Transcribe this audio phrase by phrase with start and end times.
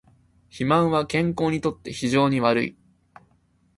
[0.49, 2.77] 肥満は健康にとって非常に悪い